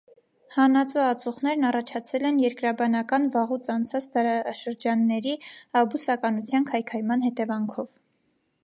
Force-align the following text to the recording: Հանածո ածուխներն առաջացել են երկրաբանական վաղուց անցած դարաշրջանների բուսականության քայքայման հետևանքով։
Հանածո 0.53 1.03
ածուխներն 1.07 1.67
առաջացել 1.71 2.25
են 2.29 2.39
երկրաբանական 2.45 3.27
վաղուց 3.37 3.69
անցած 3.77 4.09
դարաշրջանների 4.17 5.37
բուսականության 5.95 6.69
քայքայման 6.75 7.29
հետևանքով։ 7.29 7.97